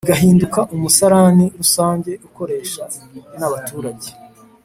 [0.05, 2.83] igahinduka umusarani rusange ukoresha
[3.37, 4.09] nabaturage